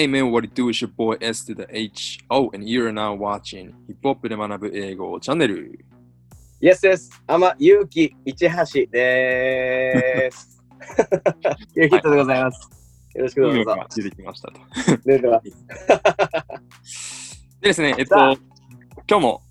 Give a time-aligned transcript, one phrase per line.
[0.00, 2.20] Hey man, what it do is your boy S to the H.
[2.30, 5.78] Oh, and you're now watching ヒップホップで学ぶ英語チャンネル。
[6.58, 7.22] Yes です。
[7.26, 10.58] あま、ゆうき一橋でーす。
[11.74, 12.70] ゆうきとでございます。
[13.14, 13.62] よろしくどうぞ。
[13.62, 14.60] が出てきましたと。
[15.04, 15.42] 出てま
[16.82, 17.44] す。
[17.60, 18.16] でですね、えっと
[19.06, 19.42] 今日も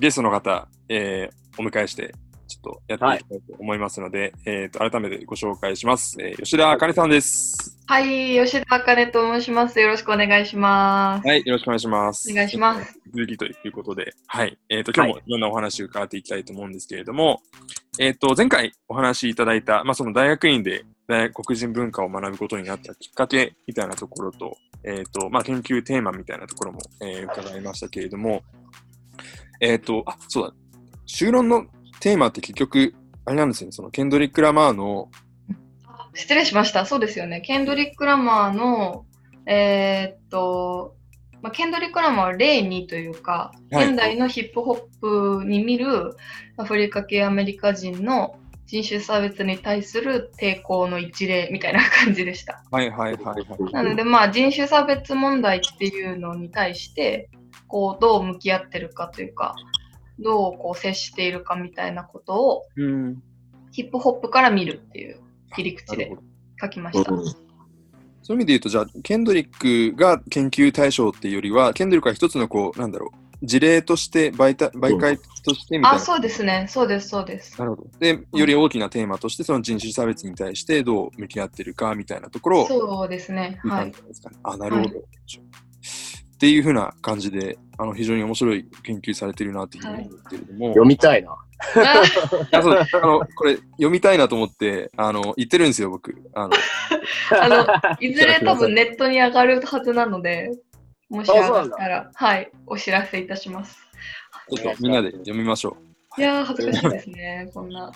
[0.00, 2.12] ゲストの方、えーお迎えして、
[2.52, 6.16] ちょっとやっていきたいと思いますので、えっと、改めてご紹介します。
[6.20, 7.78] えー吉田あかねさんです。
[7.86, 9.80] はい、吉田あかねと申します。
[9.80, 11.26] よろしくお願いします。
[11.26, 12.30] はい、よろしくお願いします。
[12.30, 13.00] お願いします。
[13.14, 14.58] 続きということで、はい。
[14.68, 17.40] えっ、と、今日もいろんなお話を伺っていきたいと思うんですけれども、
[17.98, 28.42] えっ、と、前回お話しいただいた、まあ、その大学院で大学黒人文化を学ぶことになったきっかけみたいなところと、えっ、と、まあ、研究テーマみたいなところも、えー伺いましたけれども、
[29.60, 30.54] えっ、と、あ、そうだ、
[31.06, 31.66] 修論の
[32.02, 35.08] テーマって結局、あれなんですよね、そのケンドリック・ラマーの、
[36.14, 36.84] 失礼しました。
[36.84, 37.40] そうですよね。
[37.42, 39.06] ケンドリック・ラマーの、
[39.46, 40.96] えーっと、
[41.42, 46.16] まあ、ケンドリック・ラマーは例にというか、はい現代のヒップホップに見る
[46.56, 48.34] アフリカ系アメリカ人の
[48.66, 52.64] 人種差別に対する抵抗の一例みたいな感じでした。
[52.72, 53.72] はいはいはいはい。
[53.72, 57.30] なので、まあ、人種差別問題っていうのに対して、
[57.68, 59.54] こう、どう向き合ってるかというか、
[60.22, 63.22] どうこう接しているかみたいなことをうん。
[63.72, 65.18] ヒップホップから見るっていう
[65.54, 66.12] 切り口で
[66.60, 67.10] 書きました。
[68.24, 69.48] そういう意味で言うと、じゃあ、ケンドリッ
[69.92, 73.10] クが研究対象っていうよりは、ケンドリックは一つのこう、なんだろ
[73.42, 76.00] う、事例として媒体、媒介としてみたいあ、な。
[76.00, 76.66] そうですね。
[76.68, 77.58] そうです、そうです。
[77.58, 77.90] なるほど。
[77.98, 83.60] で、より大きなテーマとして、その人種差別に対してどう向き合ってるかみたいなところをそうですね。
[83.64, 83.92] はい。
[84.44, 85.04] あ、なるほど。
[86.42, 91.30] っていうふうな感じで、あの非常に面白い研究されてるなっていうふうに思うんですけれども、読みたいな。
[91.30, 96.16] あそうあのこれ読みたいなと思ってあの言ってるんですよ、僕。
[96.34, 96.50] あの
[97.40, 100.50] あの、いずれ多分ネットに上がるはずなので、
[101.10, 103.78] もし上がったら、はい、お知らせいたします。
[104.52, 105.76] ちょっとみんなで読みましょ
[106.18, 106.20] う。
[106.20, 107.92] いやー、恥ずかしいですね、こんな。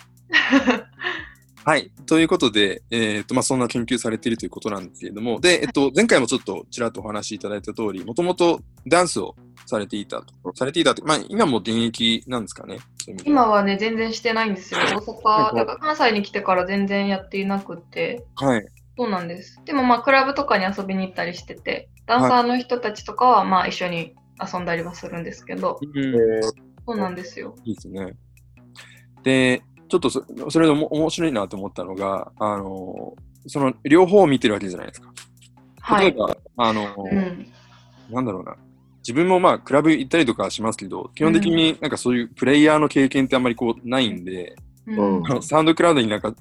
[1.67, 1.91] はい。
[2.07, 9.35] ということで、えっ、と、まあ、そんな研究されているということなんですけれども、で、えっと、前回もちょっとちらっとお話しいただいた通り、もともとダンスを
[9.67, 10.55] されていたと。
[10.55, 11.05] されていたと。
[11.05, 12.79] まあ、今も現役なんですかね？
[13.25, 14.81] 今はね、全然してないんですよ。
[14.81, 18.25] 大阪、だから関西に来てから全然やっていなくって。
[18.37, 18.67] はい。
[18.97, 19.61] そうなんです。
[19.65, 26.43] でもまあ、クラブとかに遊びに行ったりしてて、ダンサーの人たちとかはまあ一緒に遊んだりはするんですけど、うん
[26.87, 27.57] そうなんですよ。
[27.65, 28.15] いいですね。
[29.25, 33.15] で、ちょっとそそれでも面白いなと思ったのが、あの、
[33.47, 35.13] その両方を見てるわけじゃないですか。
[35.81, 36.07] はい。
[36.07, 37.47] 例えば、あの、うん。
[38.11, 38.57] なんだろうな。
[38.99, 46.33] 自分もまあ、クラブ行ったりとかはしますけど、基本的になんかそういうプレイヤーの経験ってあんまりこうないんで、うんサウンドクラウドになんか、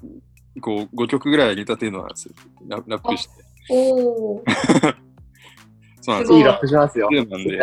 [0.60, 2.34] こう、5曲ぐらい上げた程度なんですよ。
[2.68, 3.30] ララップして。
[3.70, 4.42] おー。
[6.02, 6.28] そうなんですすよ。
[6.28, 7.10] ごいいいラップしますよ。
[7.10, 7.60] なんで、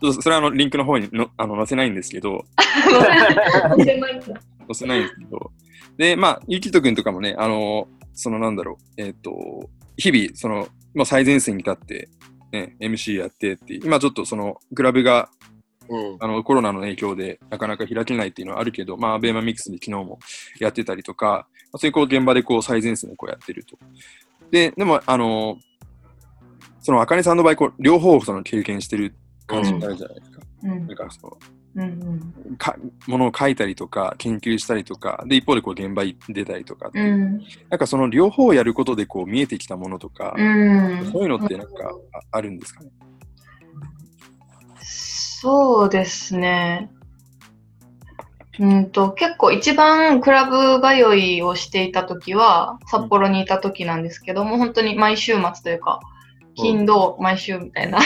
[0.00, 2.44] それはあのリンクの方にのあの載せないんですけど、
[3.76, 5.50] 載せないんですけど、
[5.96, 12.08] で、まあ、ゆきとくんとかもね、あの、そのなんだろう、えっ、と、日々、その、まあ、最前線に立って、
[12.52, 15.28] ね、MC やってっていう、今ちょっとその、クラブが
[15.90, 16.16] うん。
[16.20, 20.20] あのコロナの影響でなかなか開けないっていうのはあるけど、まあ、ベーマミックスで昨日も
[20.60, 23.76] やってたりとか、まあそういうこう現場でこう最前線でこうやってると。
[24.52, 25.58] で、でも、あの、
[26.80, 29.14] その、あかねさんの場合、こう両方その経験してる
[29.50, 30.40] 感じになるじゃないですか。
[30.62, 31.38] うんなんかその、
[31.76, 37.38] うんうんかものを書いたりとか、研究したりとか、で、一方でこう現場に出たりとかう、うん
[37.68, 41.72] なんかその両方をやることでこう見えてきたものとか、うんそういうのってなんか
[42.12, 42.90] ああるんですかね？
[44.82, 46.90] そうですね。
[48.58, 56.00] うんと結構一番クラブ通いをしていた時は札幌にいた時なんですけども、本当に毎週末というか
[56.54, 57.98] 金土毎週みたいな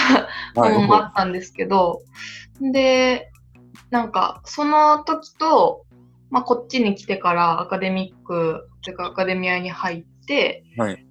[0.55, 2.03] はいのもあったんですけど、
[2.61, 3.31] で
[3.91, 5.85] なんかその時と、
[6.31, 11.07] まあ、こっちに来てからアカデミックというかアカデミアに入ってはい。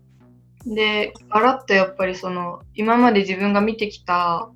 [0.65, 4.49] で、ガラッとやっぱりその、今まで自分が見てきた、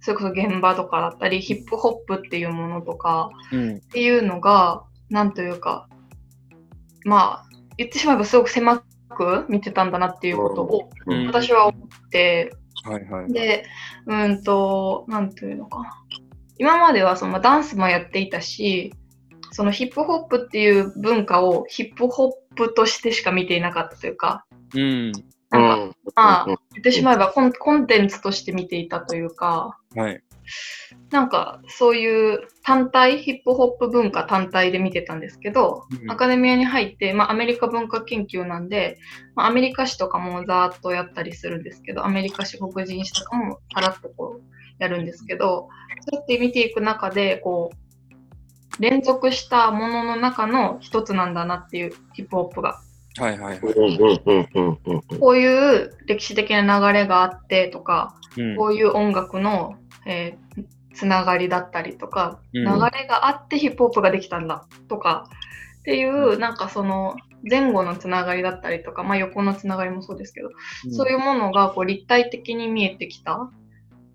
[0.00, 3.76] それこそ現場とかだったり、ヒップホップっていうものとかうん。
[3.76, 5.88] っていうのが、なんというか、
[7.04, 12.52] まあ、言ってしまえばすごく狭く見てたんだなっていうことをうん私は思って、
[12.84, 13.32] はいはい。
[13.32, 13.64] で、
[14.06, 16.02] うんと、なんというのかな。
[16.58, 18.92] 今まではそのダンスもやっていたし、
[19.50, 25.12] そのヒップホップっていう文化をヒップホップとしてしか見ていなかったというか、うん。
[25.50, 30.22] なんかまあ、言ってしまえばコンコンテンツとして見ていたというか、はい。
[31.10, 36.10] なんかそういう単体、ヒップホップ文化単体で見てたんですけど、うん。
[36.10, 38.98] アカデミアに入って、まあ、アメリカ文化研究なんで、
[39.34, 44.42] まあ、アメリカ史とかもざーっとやったりするんですけど、アメリカ史、黒人史とかもさらっとこう
[44.78, 45.68] やるんですけど、
[46.00, 47.84] そうやって見ていく中で、こう、
[48.82, 52.80] 連続したものの中の一つなんだなっていうヒップホップが。
[53.16, 58.56] はいはいこういう歴史的な流れがあってとか、うん。
[58.56, 60.64] こういう音楽の、えー
[60.94, 62.64] つながりだったりとか、うん。
[62.64, 65.28] 流れがあってヒップホップができたんだとか
[65.80, 67.16] っていう、なんかその
[67.48, 70.50] 前後のつながりだったりとか、まあ、横のつながりもそうですけど、
[70.90, 73.50] そういうものがこう立体的に見えてきたっ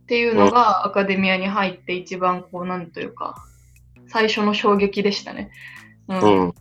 [0.08, 3.36] ていうのがアカデミアに入って一番こうなんというか
[4.08, 5.52] 最初の衝撃でしたね。
[6.08, 6.20] うん。
[6.22, 6.48] うん。
[6.48, 6.54] うん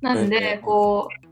[0.00, 0.28] なん。
[0.28, 1.25] で、こう、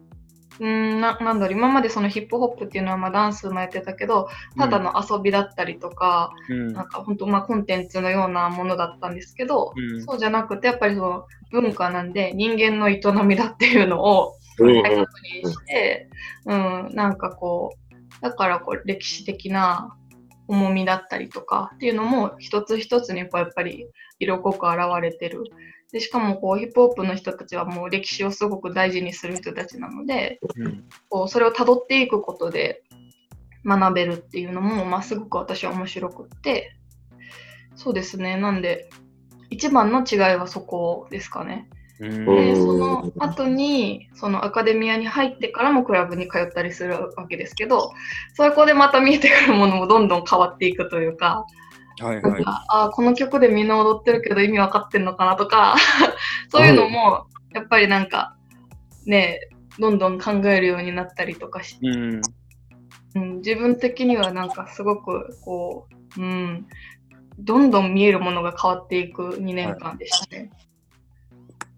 [0.60, 10.04] うんななんだろう、今までそのヒップホップっていうのはまあダンスもやってたけど、ただの遊びだったりとか、うん、なんか本当まあコンテンツのようなものだったんですけど、うん。
[10.04, 15.12] そうじゃなくて、やっぱりその文化なんで人間の営みだっていうのをうん再確
[15.44, 16.08] 認して、
[16.46, 19.96] うん、なんかこう、だからこう歴史的な
[20.46, 23.86] 重みだったりとかっていうのも一つ一つにこうやっぱり
[24.18, 25.44] 色濃く現れてる。
[25.94, 32.82] でしかもこうヒップホップの人たちはもう歴史をすごく大事にする人たちなので、うんこうそれを辿っていくことで
[33.64, 36.74] 学べるっていうのも、まあ、すごく私は面白くって、
[37.76, 38.36] そうですね。
[38.36, 38.90] なんで、
[39.50, 41.68] 一番の違いはそこですかね。
[42.00, 47.92] うんで、うんその後に、そのアカデミアに入ってからもクラブに通ったりするわけですけど、
[48.34, 51.46] そこでまた見えてくるものもどんどん変わっていくというか、
[52.00, 52.44] はいはい。
[52.68, 55.76] あこの曲でみんな踊ってるけど意味わかってんのかなとか、
[56.50, 58.36] そういうのも、やっぱりなんか、
[59.06, 59.48] ね、
[59.78, 62.20] どんどん考えるようになったりとかして、うん
[63.14, 66.66] うん、自分的にはなんかすごくこう、うん、
[67.38, 70.50] どんどん見えるものが変わっていく2年間でしたね。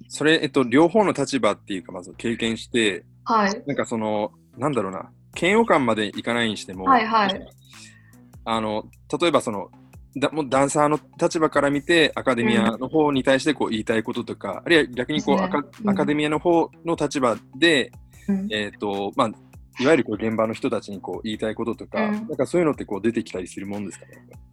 [0.08, 3.62] それ、えっと、両方の立場っていうか、まず経験して、はい。
[3.66, 7.46] なんかその、なんだろうな、嫌悪感までいかないにしても、はいはい。
[8.44, 8.84] あの、
[9.20, 9.70] 例えばその、
[10.18, 17.92] だもうダンサーの立場から見て、アカデミアの方に対してこう言いたいこととか、あるいは逆にこう、アカうんアカデミアの方の立場で、
[18.28, 19.28] うんえっ、と、まあ、
[19.78, 24.12] いわゆるこう現場の人たちにこう言いたいこととか、うんなんかそういうのってこう出てきたりするもんですかね？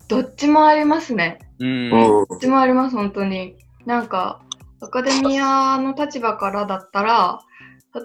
[0.10, 1.40] どっちもありますね。
[1.60, 1.90] うん。
[1.90, 3.56] どっちもあります、本当に。
[3.86, 4.42] なんか、
[4.82, 7.40] アカデミアの立場からだったら、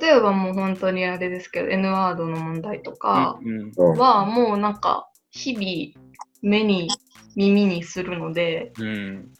[0.01, 6.08] 例えばもう本当にあれですけど、N ワードの問題とかうんうんは、もうなんか、日々、
[6.43, 6.89] 目に、
[7.37, 9.33] 耳にするので、うん。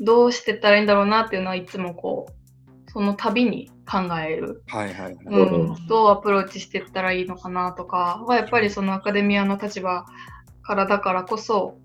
[0.00, 4.62] どうしてったらいいんだろうなっていうのはいつもこう、その度に考える。
[4.68, 5.24] はいはいはい。
[5.24, 10.06] うん、どうアプローチしていったらいいのかなとかはやっぱりそのアカデミアの立場
[10.62, 11.78] からだからこそ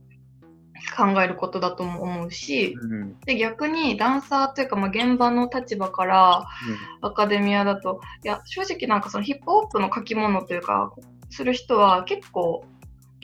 [0.95, 6.45] 考えることだとも思うしうんで逆にダンサーというかまあ現場の立場から
[7.01, 10.93] アカデミアだといや正直なんかそのヒップホップの書き物というか
[11.29, 12.65] する人は結構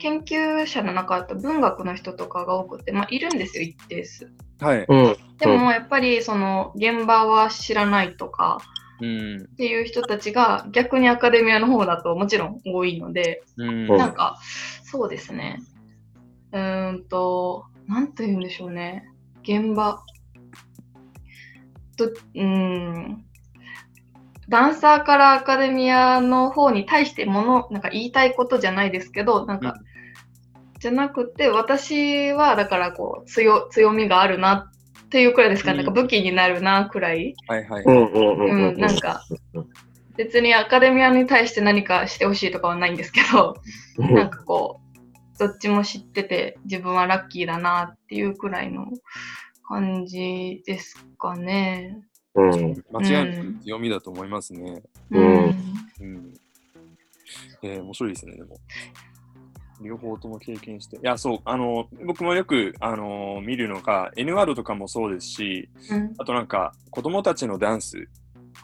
[0.02, 4.32] 研究者の中だと文学の人とかが多くて、まあ、いるんですよ一定数。
[4.60, 4.84] はい。
[4.88, 5.16] うん。
[5.38, 8.58] でもやっぱりその現場は知らないとか
[9.00, 9.36] うん。
[9.36, 13.68] っていう人たちが逆にアカデミアの方だともちろん多いので、うん。
[13.68, 14.40] うんなんか
[14.82, 15.60] そうですね。
[16.52, 19.08] うーんと、なんと言うんでしょうね。
[19.44, 20.02] 現場。
[21.96, 23.24] とうーん。
[24.48, 29.76] ダンサーからアカデミアの方に対してもの、なんか言いたいことじゃないですけど、なんか、
[30.82, 34.68] じゃなくて、私はだからこう強強みがあるな
[35.04, 37.36] っていうくらいですか、うんなんか武器になるなくらい。
[37.46, 37.84] はいはい。
[37.84, 38.80] うん。
[38.80, 39.22] なんか、
[40.16, 43.54] 別にアカデミアに対して何かしてほしいとかはないんですけど、
[43.96, 44.80] なんかこ
[45.36, 48.86] う、どっちも知ってて自分はラッキーだなっていうくらいの
[49.68, 51.96] 感じですかね。
[52.34, 52.84] うん。
[52.90, 54.82] 間違いなうんく強みだと思いますね。
[55.12, 55.24] うん
[56.00, 56.34] うん。
[57.62, 58.56] えー面白いですね、でも。
[59.82, 60.96] 両方とも経験して。
[60.96, 68.08] いや、そう、あの、僕もよく、あの見るのが、N ワードとかもそうですし、うん、あとなんか、子供たちのダンス、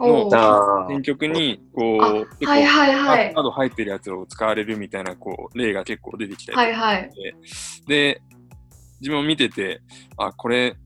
[0.00, 3.42] おーあ選曲に、こあう、結構、はいはいはいパー。
[3.42, 7.10] ド入ってるやつを使われるみたいな、こう、例が結構出てきたりはいはい。
[7.87, 8.20] で、
[9.00, 9.80] 自分も見てて、
[10.16, 10.76] あ、これ、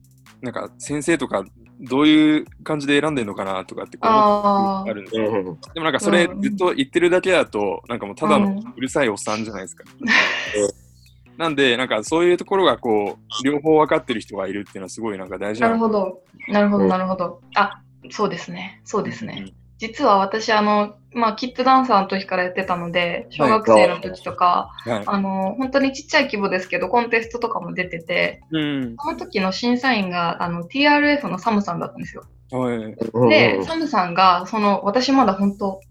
[0.41, 1.45] なんか先生とか
[1.83, 5.17] どういう感じで選んでるのかなとかってこう思あうあるんです。
[5.17, 9.83] でもなんかそれうんずっと言ってるだけだと、なんかもうただのうるさいおっさんじゃないですか。
[11.37, 16.21] なんで、なんかそういうところがこう、両方分かってる人がいるっていうのはすごいなんか大事ななのるほど。
[16.47, 17.41] なるほど、うんなるほど。
[17.55, 18.81] あ、そうですね。
[18.83, 19.51] そうですね。
[19.83, 25.03] 実は私、あの、まあ、キッズダンサーの時からやってたので、小学生の時とか、はい。
[25.05, 28.95] あの、本当にちっちゃい規模ですけど、コンテストとかも出てて、うん。
[28.97, 32.23] その時の審査員が、あの、TRF のサムさんだったんですよ。
[32.51, 32.77] はい。
[32.77, 35.81] うんで、サムさんが、その、私まだ本当、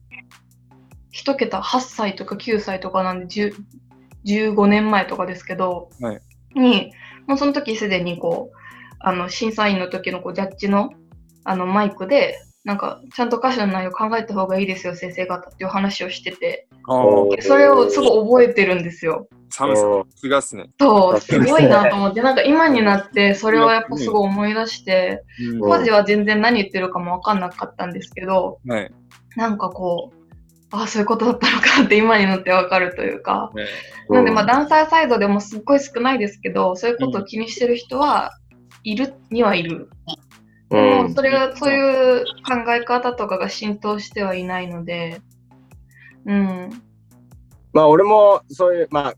[1.10, 3.54] 一桁8歳とか9歳とかなんで、10
[4.24, 6.20] 15年前とかですけど、はい
[6.54, 6.92] に、
[7.26, 8.56] もうその時すでにこう、
[9.00, 10.94] あの、審査員の時のこうジャッジの、
[11.44, 16.68] あの、マイクで、なんか、ちゃんと歌詞の内容考えた方がいいですよ、先生方っていう話をしてて、
[17.40, 19.26] それをすごい覚えてるんですよ。
[19.50, 20.70] サムさん、すがっすね。
[20.80, 28.92] そう、すごいなと思って、なんか今になって、 それをやっぱすごい思い出して、うん当時は全然何言ってるかもわかんなかったんですけど、はい。
[29.36, 30.22] なんかこう、
[30.70, 33.50] ああ、そういうことだったのかって今になってわかるというか。
[33.54, 33.66] ね
[34.08, 38.32] なんでまあダンサーサイドでもすっごい少ないですけど、そういうことを気にしてる人は
[38.84, 39.90] いるにはいる。
[40.72, 45.20] でもそれが、そういう考え方とかが浸透してはいないので、
[46.24, 46.70] うん。
[47.72, 49.14] まあ俺もそういう、まあ、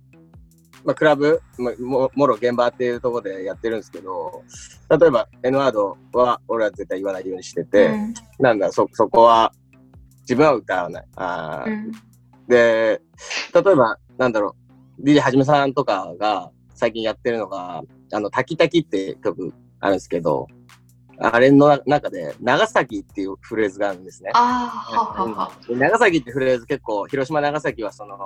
[0.85, 4.43] まあクラブ、まあももろ現場っていうところでやってるんですけど、
[4.91, 9.53] 例えば N ワードは俺は絶対言わないようにしてて、うんなんだ、そ、そこは
[10.23, 11.05] 自分は歌わない。
[11.17, 11.93] あーうん
[12.49, 13.01] で、
[13.55, 14.55] 例えば、なんだろ
[14.99, 17.83] う、DJ はじめさんとかが最近やってるのが、
[18.13, 20.47] あの、滝滝って曲あるんですけど、
[21.19, 24.31] あれの中で、長崎っていうフレーズがあるんですね。
[24.35, 25.53] ああ、ははは。
[25.69, 28.17] で長崎ってフレーズ結構、広島、長崎はその、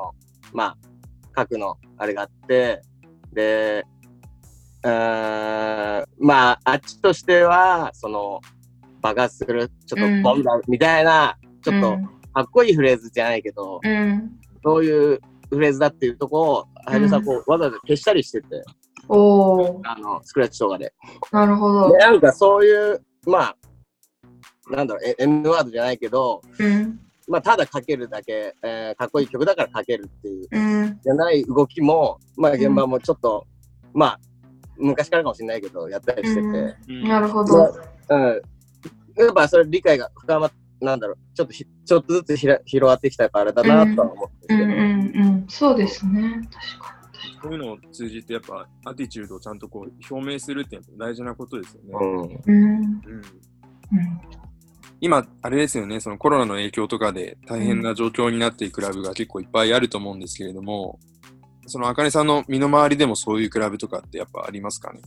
[0.52, 0.76] まあ、
[1.32, 2.82] 核のあれがあって、
[3.32, 3.84] で、
[4.82, 8.40] うーんまあ、あっちとしては、その、
[9.00, 11.98] 爆発する、ちょっとボンだ、みたいな、ちょっと
[12.32, 13.90] かっこいいフレーズじゃないけど、うん。
[13.90, 14.38] うん。
[14.64, 18.64] そういうフレーズだっていうとこを、はじめさん、こう、わざわざ消したりしてて、
[19.08, 20.92] おー、あの、スクラッチとかで。
[21.32, 21.98] なるほどで、。
[21.98, 23.56] なんかそういう、まあ、
[24.70, 27.00] なんだろう、え N ワードじゃないけど、うん。
[27.28, 31.00] まあ、ただかけるだけ、えーかっこいい曲だからかけるっていう、うん。
[31.02, 33.46] じゃない動きも、まあ、現場もちょっと、
[33.92, 34.20] まあ、
[34.76, 37.74] 昔からかもしれないけど、やったりしてて、うんうんなるほど。
[38.10, 38.42] うん。
[39.16, 44.74] やっぱそれ理解が深まっなんだろう、ちょっとひ、ちょっとずつひら広がってきたからだなとは思ってうんうんう
[45.44, 45.46] ん。
[45.48, 46.48] そうですね。
[46.52, 46.97] 確か
[47.42, 51.90] こういうのを通じて、やっぱ、アティチュードをちゃんとこう表明するっていうのは大事なことですよね。
[52.00, 52.28] うん。
[52.28, 52.34] に。
[52.46, 52.54] うん。
[52.54, 53.22] うんうん。
[55.00, 60.98] 今、あれですよね、そのコロナの影響とかで大変な状況になっているクラブが結構いっぱいあると思うんですけれども、
[61.66, 65.00] そのあかねさんの身の回りでもそういうクラブとかってやっぱありますかね？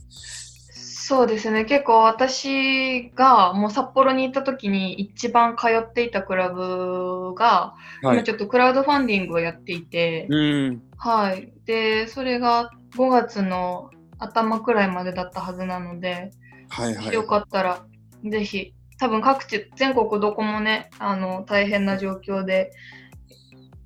[1.11, 1.65] そうですね。
[1.65, 8.15] 結構私がもう札幌に行った時に一番通っていたクラブが、はい。
[8.19, 10.81] 今ちょっとクラウドファンディングをやっていて、うん。
[10.95, 11.51] はい。
[11.65, 13.89] で、それが5月の
[14.19, 16.31] 頭くらいまでだったはずなので、
[16.69, 17.13] はいはい。
[17.13, 17.83] よかったら
[18.23, 22.71] ぜひ、多分各地、全国どこもね、あの、大変な状況で、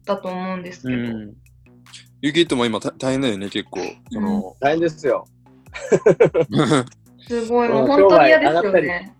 [0.05, 1.33] だと思うんですけど、うん。
[2.21, 3.79] ユキットも今た大変だよね、結構。
[4.11, 5.25] その、大変ですよ。
[7.27, 9.15] すごい、もううん本当に嫌ですよね。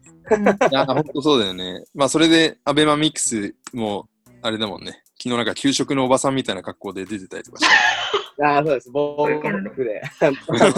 [0.71, 1.83] いや、本当そうだよね。
[1.93, 4.07] まあ、それで、アベマミックスも、
[4.41, 5.03] あれだもんね。
[5.17, 7.65] 昨日なんか給食のおばさんみたいな格好で出てたりとかし
[8.43, 8.89] ああ、そうです。
[8.91, 10.01] 防護服で。
[10.19, 10.31] て。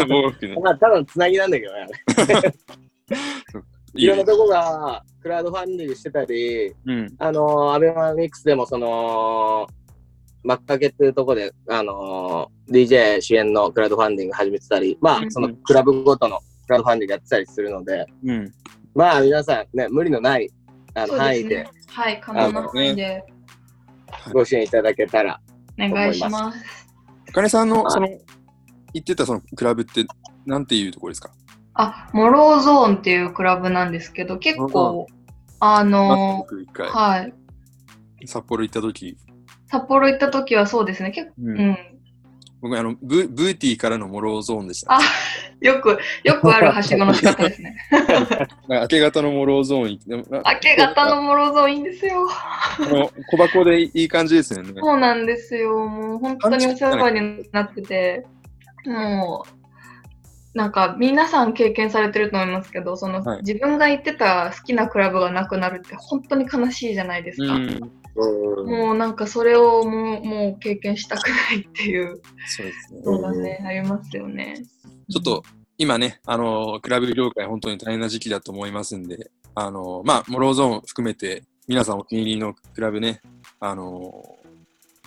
[0.07, 1.87] 防服ねまあ、ただのつなぎなんだけどね。
[3.95, 7.15] いろんなとこがクラウドファンディングしてたり、うん。
[7.17, 9.67] あのー、アベマミックスでもその、
[10.43, 18.51] マッカケっていうとこで、あのー、DJ 支援のクラウドファンディング始めてたり、まあ、うんそのクラブごとのクラウドファンディングやってたりするので、うん。
[18.93, 20.49] まあ、皆さんね、無理のない
[20.93, 21.81] あの範囲でですね。
[21.87, 23.23] はい、可能な範囲で
[24.33, 25.39] ご支援いただけたら。
[25.79, 26.87] お願いします。
[27.29, 28.19] あかねさんの、はいその、行
[28.99, 30.05] ってたそのクラブって、
[30.45, 31.31] なんていうところですか？
[31.75, 35.07] あ、モローゾーンっていうクラブなんですけど、結構、
[35.59, 37.33] あの僕一回、はい。
[38.25, 39.17] 札幌行った時、
[39.67, 41.11] 札幌行った時はそうですね。
[41.11, 41.77] 結構、ううんん。
[42.59, 44.95] 僕あのブ、ブーティーからのモローゾーンでした。
[44.95, 44.99] あ、
[45.61, 47.75] よく、よくあるはしごの仕方ですね。
[48.69, 52.27] 明け方のモローゾーン明け方のモローゾーンいいんですよ。
[53.31, 54.73] 小箱でいい感じですよね。
[54.77, 55.87] そうなんですよ。
[55.87, 58.25] もう本当にお世話になってて、
[58.85, 59.45] も
[60.53, 67.53] う、なんか皆さん経験されてると思いますけど、その、はい自分が行ってた好きなクラブがなくなるって本当に悲しいじゃないですか。
[67.53, 67.91] うん、うん
[68.67, 72.93] もうなんかそれをもうもう経験したくないっていうそうです
[73.41, 73.59] ね。
[73.59, 74.55] ね、ありますよね。
[75.09, 75.43] ちょっと
[75.77, 83.21] 今ね、あのクラブ業界本当に大変な時期だと思いますんで、あのまあ、モローゾーン含めて、皆さんお気に入りのクラブね、
[83.59, 84.11] あの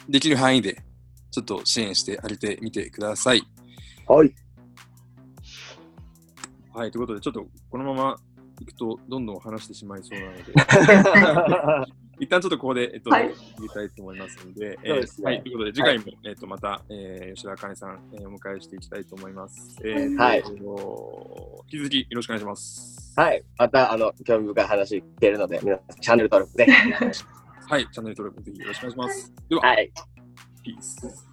[0.09, 0.83] できる範囲で
[1.31, 3.43] ちょっと支援してあげてみてください。
[4.07, 4.33] はい。
[6.73, 8.17] はい、ということで、ちょっとこのまま
[8.61, 19.77] 行くとどんどん話してしまいそうなので、 一旦ちょっとここで、えっと、はい切りたいと思いますので、えはいー切りたいと思いますので、えそうですねはい、ということで、次回も、えっと、また、えー吉田茜さん、えーお迎えしていきたいと思います。
[19.83, 23.13] えーはいえーと引き続きよろしくお願いします。
[23.17, 23.43] はい。
[23.59, 26.71] また、あの、興味深い話聞けるので、皆さん、チャンネル登録ぜひ。
[27.71, 29.35] はい、チャンネル登録ぜひよろしくお願いします。
[29.49, 29.93] では、はい。
[30.63, 31.30] ピース。